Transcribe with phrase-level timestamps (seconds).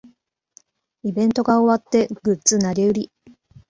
[1.03, 3.11] イベントが終わってグッズ投げ売り